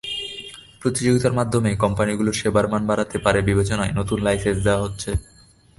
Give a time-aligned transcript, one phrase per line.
[0.81, 5.11] প্রতিযোগিতার মাধ্যমে কোম্পানিগুলোর সেবার মান বাড়তে পারে বিবেচনায় নতুন লাইসেন্স দেওয়া হচ্ছে।